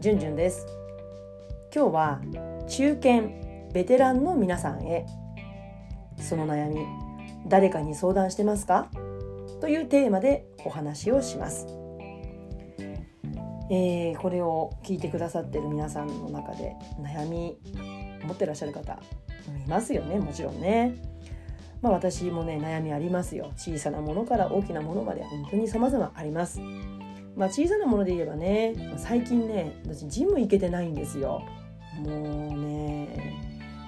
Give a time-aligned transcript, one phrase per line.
[0.00, 0.66] じゅんじゅんです。
[1.74, 2.20] 今日は
[2.66, 3.20] 中堅
[3.74, 5.04] ベテランの皆さんへ
[6.16, 6.86] その悩み
[7.46, 8.88] 誰かに相談してますか？
[9.60, 11.66] というテーマでお話をします。
[13.70, 17.58] えー、これを聞いてくださってる皆さんの中で悩み
[18.24, 20.18] 持ってらっしゃる方いますよね？
[20.18, 20.94] もちろんね。
[21.82, 23.52] まあ、私もね悩みありますよ。
[23.54, 26.58] 小さなものから大きなものまで本当に様々あります。
[27.36, 31.42] まあ、小さなもので言えばね最近ね私ジム行けてないんですよ。
[31.98, 33.38] もうね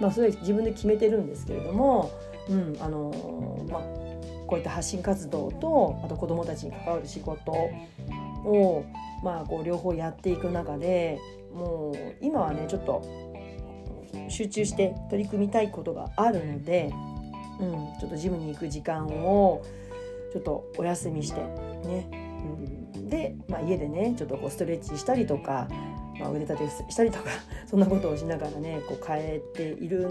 [0.01, 2.11] まあそれ自分で決めてるんですけれども、
[2.49, 3.83] うんあのまあ、
[4.47, 8.85] こういった発信活動とあと子どもたちに関わる仕事を
[9.23, 11.19] まあ、こう両方やっていく中で
[11.55, 13.03] もう今はねちょっと
[14.29, 16.93] 集中して取り組みたいことがあるので、
[17.61, 19.63] うん、ちょっとジムに行く時間を
[20.33, 22.32] ちょっとお休みしてね、
[22.95, 25.69] うん、で、まあ、家でねちょっとこうストレッチしたりとか、
[26.19, 27.31] まあ、腕立てしたりとか
[27.67, 30.11] そんなことをしながらねこう変えている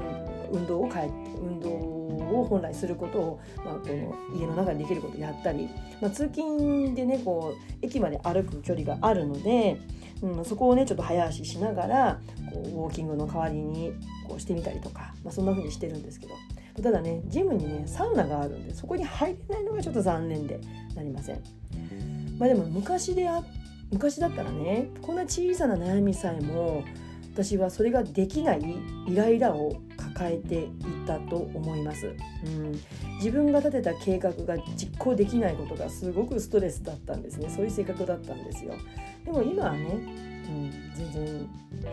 [0.51, 5.69] 運動を変えて運動を本来することを、まあ、この家の中でできることをやったり、
[6.01, 9.77] まあ、通勤でねこう駅まで歩く距離があるので、
[10.21, 12.19] うん、そこをねちょっと早足しながら
[12.53, 13.93] こうウォーキングの代わりに
[14.27, 16.33] こうしてみたりとか、まあ、そんな風にしてるんですけど
[16.81, 20.59] ただねジムにねサウナがあるんでそこに入れないのがちょっと残念で
[20.95, 21.41] なりません。
[22.41, 23.43] まあ、でも昔であ
[23.91, 26.83] 昔だったらねこんな小さな悩みさえも
[27.31, 30.69] 私はそれができないイライラを抱えてい
[31.05, 32.71] たと思います、うん、
[33.17, 37.47] 自分が立てた計画が実行できないことがすごくストレスだったんですね。
[37.47, 38.73] そういう性格だったんですよ。
[39.23, 41.49] でも今はね、うん、全然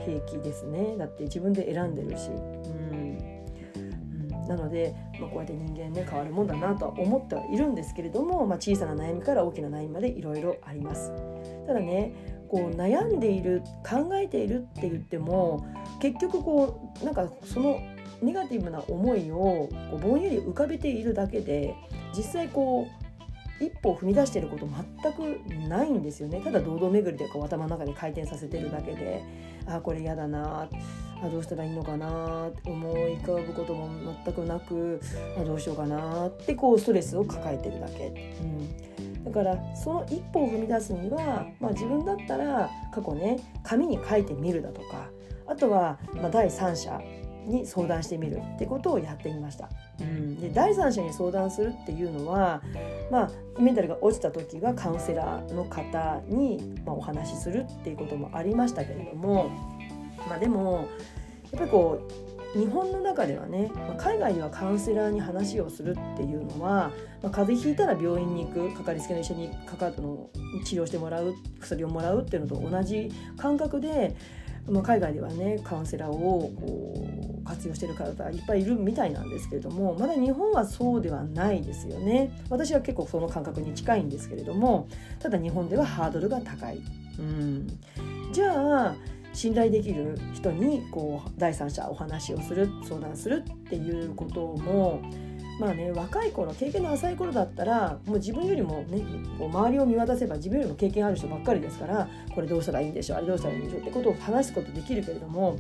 [0.07, 0.97] 平気ですね。
[0.97, 2.78] だって自分で選んでるし、うん。
[4.49, 11.13] なので、まあ、こうやって人間ね変わるもんだなとは思ってはいるんですけれども、まあ、小さな悩みから大きな悩みまでいろいろあります。
[11.67, 12.13] ただね
[12.49, 15.67] こう悩んでいる考えているって言っても
[16.01, 17.79] 結局こうなんかその
[18.23, 21.75] ネガティブな思いをこうぼんやり浮かべているだけで
[22.17, 22.89] 実際こ
[23.61, 26.41] う一歩踏み出していること全くないんですよね。
[26.41, 29.23] ただ堂々巡りでこう頭の中で回転させてるだけで
[29.67, 30.69] あこれ嫌だな
[31.23, 33.91] あどうしたらいいのかな思い浮かぶことも
[34.25, 35.01] 全くなく
[35.39, 38.09] あどうしようかなってこうストレスを抱えてるだけ。
[38.43, 38.89] うん
[39.25, 45.11] だからその一歩を踏み出すには、まあ、自分だったら過去ね紙に書いてみるだとか
[45.47, 46.99] あとは、ま、第三者
[47.47, 49.69] に相談してみるってことをやってみました。
[50.01, 52.63] うん、で第三者に相談するっていうのは、
[53.11, 53.31] まあ、
[53.61, 59.51] メンタルが落ちた時はカウンセラーの方に、ま、お話しするっていうこともありましたけれども、
[60.29, 60.89] まあ、でも
[61.53, 66.91] やっぱりこう日本の中ではね海外ではカウンセラーに話をするっていうのは、
[67.23, 70.31] まあ、風邪ひいたら病院に行くかかりつけの医者にかかったの
[70.65, 74.17] 治療してもらう薬をもらうっていうのと同じ感覚で、
[74.67, 76.95] まあ、海外ではねカウンセラーをこ
[77.43, 86.83] う活用してる方いっぱいいるみたいなんですけれどもまだ日本はそうではないですよね私は結構その感覚に近いんですけれどもただ日本ではハードルが高い。
[87.19, 87.67] うん、
[88.33, 88.95] じゃあ
[89.39, 95.01] 信頼できる人にこう第三者お話をする相談するっていうことも
[95.61, 99.01] まあね若い頃経験の浅い頃だったらもう自分よりもね
[99.39, 105.57] こう周りを見渡せば自分よりも経験ある人ばっかりですからこれどうしたらいいんでしょうあれどうしたらいいんでしょうってことを話すことできるけれども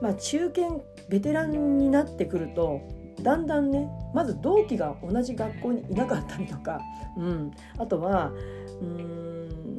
[0.00, 0.78] まあ中堅
[1.10, 2.80] ベテランになってくると
[3.20, 6.80] だんだんねまず同期が同じ学校にいなかったりとか、
[7.18, 8.32] うん、あとは
[8.80, 9.76] うん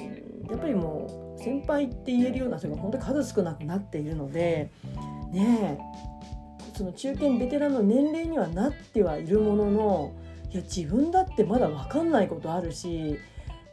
[0.52, 4.72] やっぱりもう先輩って言えるような人が本当に数少なくなっているので
[5.32, 6.14] ねえ
[6.74, 10.14] その中堅ベテランの年齢にはなってはいるものの
[10.52, 13.20] いや自分だってまだ分かんないことあるし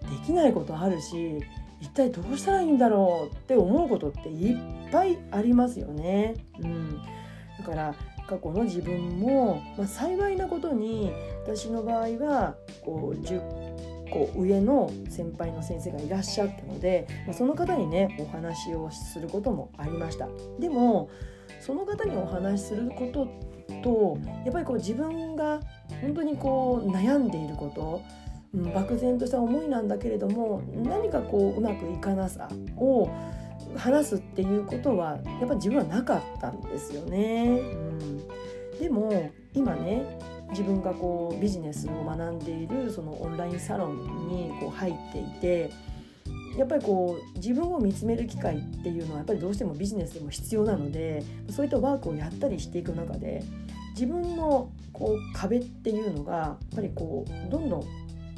[0.02, 1.38] できないことあるし
[1.80, 4.56] 一体どうしたらいいんだろうって思うことっていっ
[4.90, 6.34] ぱいありますよね。
[6.58, 7.00] うん、
[7.58, 7.94] だから
[8.26, 11.10] 過去の自分も、まあ、幸いなことに
[11.42, 13.20] 私の場合はこう
[14.10, 20.28] 個上の先輩の先生がいらっしゃったので、まあ、その方にねお話をすることもありました
[20.58, 21.10] でも
[21.60, 23.28] その方にお話しすること
[23.82, 25.60] とやっぱりこう自分が
[26.00, 28.02] 本当にこう悩んでいること
[28.74, 33.08] 漠然とした思いなんだけれども何かこううまくいかなさを
[33.76, 37.44] 話すっていうことはやっぱり自分はなかったんですよね。
[37.46, 38.28] うん、
[38.80, 40.18] でも今ね
[40.50, 45.70] 自分がこうビジネスを学んでいるそのオンラインサロンにこう入っていて
[46.56, 53.44] やっぱりこう自分を見つめる機会っていうのはやっぱりどうしてもビジネスでも必要なのでそういったワークをやったりしていく中で
[53.92, 57.84] 自分のこう壁っていうのがやっぱりこうどんどん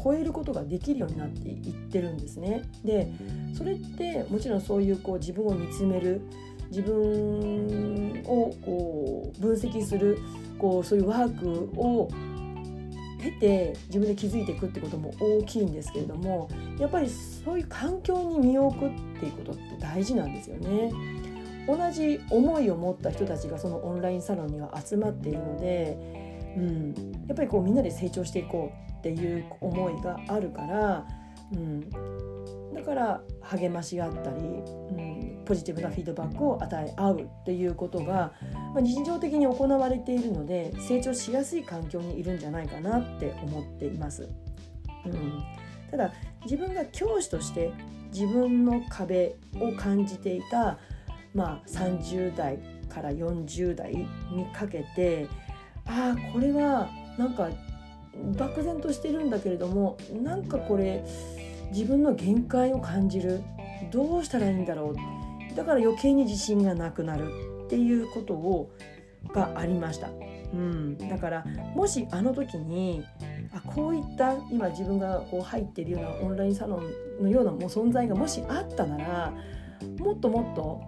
[0.02, 2.62] 超えることができるようになっていってるんですね。
[2.84, 3.08] で
[3.54, 6.22] それってもちろんそういうこう自分を見つめる
[6.72, 10.18] 自分をこう分析する
[10.58, 12.08] こうそういうワークを
[13.20, 16.48] 経て自分で気づいていくってことも大きいんですけれども
[16.78, 18.90] やっぱりそういう環境に身を置くっ
[19.20, 20.90] ていうことって大事なんですよね。
[21.66, 25.96] 同じ思いを持った人たちがそのオンラインサロンには集まっているので、
[26.56, 26.94] うん、
[27.28, 31.06] やっぱりこうみんなで成長していこうっていう思いがあるから、
[31.52, 31.88] うん、
[32.74, 35.11] だから励ましがあったり、うん、
[35.44, 38.32] ポジティブなフィードバックを与え合うっていうことが、
[38.74, 44.28] まあ、日常的に行われているので成長しやすい環境にいるんじゃないかなって思っています。
[45.04, 45.42] うん、
[45.90, 46.12] ただ
[46.44, 47.72] 自分が教師として
[48.12, 50.78] 自分の壁を感じていた、
[51.34, 52.58] まあ、30代
[52.88, 54.06] から40代に
[54.54, 55.26] かけて
[55.86, 57.48] ああこれはなんか
[58.36, 61.04] 漠然としてるんだけれどもなんかこれ
[61.72, 63.42] 自分の限界を感じる。
[63.90, 65.21] どうしたらいいんだろう
[65.54, 67.30] だから余計に自信がなくなる
[67.66, 68.70] っていうことを
[69.32, 70.08] がありました。
[70.52, 71.44] うん、だから
[71.74, 73.02] もしあの時に
[73.54, 76.78] あこういった今自分がこう入ってるようなオンラインサロ
[77.20, 79.32] ンのようなもう存在がもしあったなら
[79.98, 80.82] もっともっと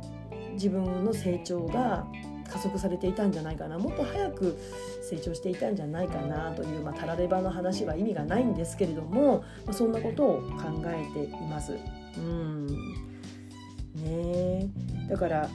[0.53, 2.07] 自分の成長が
[2.51, 4.59] 加速されていたんじゃないかなもっと早く
[5.03, 11.79] 成長していたんじゃないかなという、まあ、たらればの話は意味がないんですけれども、まあ、そんなことを考えています。
[12.19, 13.14] うん
[14.05, 14.69] ね
[15.09, 15.49] だから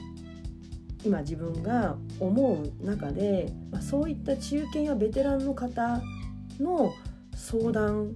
[1.04, 6.02] 今自分が思う中で、まあ、そういった中堅やベテランの方
[6.58, 6.92] の
[7.34, 8.12] 相談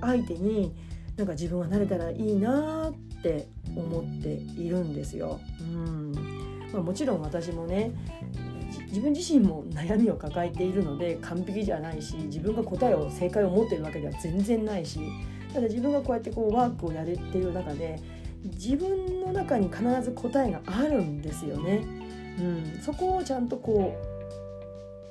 [0.00, 0.74] 相手に
[1.16, 5.40] なんか自分はなれたらいいなって思っているんですよ。
[5.60, 6.12] うん
[6.72, 7.92] まあ、もちろん私もね
[8.88, 15.00] 自分自身も悩みを抱えているので完璧じゃないし自分が答えを正解を持ってるわけでは全然ないし
[15.52, 17.98] ただ自分がこうやってこうワークをやれている中で
[18.44, 21.84] 自分の中に必ず答えがあるんですよね。
[22.38, 23.96] うん、そこをちゃんとこ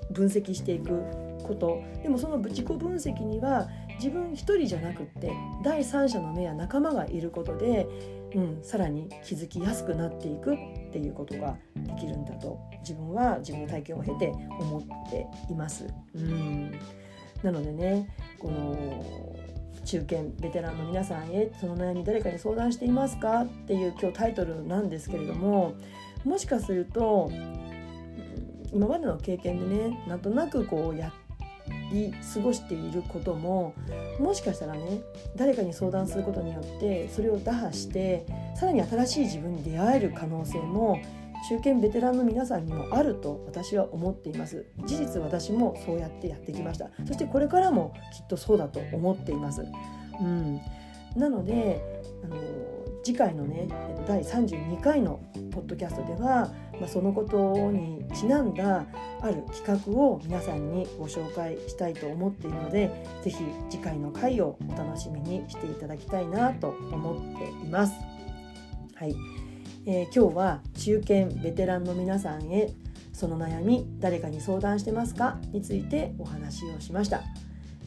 [0.09, 1.01] う分析していく
[1.43, 7.85] ことでもその自己分析には自分一人じゃなくって第三者の目や仲間がいることで
[8.35, 10.57] うん、さらに気づきやすくなっていくっ
[10.91, 15.87] ていうことができるんだと自分は自分の体験を経て思っています。
[16.13, 16.71] うん
[17.43, 18.09] なのでね
[18.39, 19.35] この
[19.87, 23.43] 中堅ベテランの皆さんへその悩み誰かに相談していますか？
[23.43, 25.75] っていう今日タイトルなんですけれども
[26.25, 27.31] もしかすると
[28.73, 31.13] 今までの経験でねなんとなくこうや
[31.93, 33.73] り過ごしていることも
[34.19, 34.99] もしかしたらね
[35.37, 38.25] 誰かに相談することによってそれを打破して
[38.55, 40.99] さらに新しい自分に出会える可能性も
[41.49, 44.65] 中堅ベテランの皆さんにもあると私は思っています。
[44.85, 46.89] 事実私もそうやってやってきました。
[47.05, 49.65] そしてこれからもきっとそうだと思っています。
[50.19, 50.59] うん。
[51.15, 51.81] なので
[52.23, 52.35] あの
[53.03, 53.67] 次回のね
[54.07, 55.21] 第32回の
[55.51, 58.85] ポッドキャストでは、まあ、そのことにちなんだ
[59.21, 62.91] ある企画を皆さんにご紹介したいと思っているので
[63.23, 63.37] 是非
[63.69, 67.93] 次回の回をお楽しみにしていただきたいなと思っています。
[68.95, 69.15] はい。
[69.89, 72.73] えー、今日は中堅ベテランの皆さんへ
[73.13, 75.39] その悩み誰かに相談してますか？
[75.53, 77.21] についてお話をしました。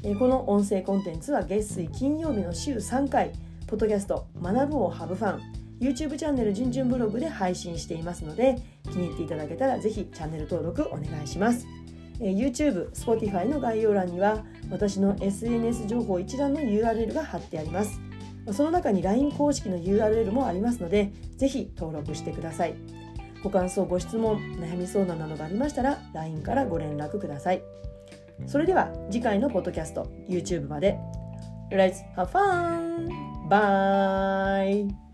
[0.03, 3.33] えー、この音声コンテンツは月水金曜日の週3回
[3.67, 5.41] ポッドキャスト学ぶをハブファン
[5.79, 11.67] YouTube チャンネルじゅんじゅんブログで配信していますので気に入っていただけたらぜひチャンネル登録お願いします、
[12.19, 18.01] え、YouTube、Spotify の概要欄には私の SNS 情報一覧の URL が貼ってあります。
[18.53, 22.75] その中に LINE 公式の URL もありますのでぜひ登録してください
[23.43, 27.63] ご感想、ご質問、悩み相談などがありましたら LINE からご連絡ください
[28.47, 30.99] それでは次回のポッドキャスト YouTube まで
[31.71, 33.09] Let's have fun!
[33.49, 35.10] Bye!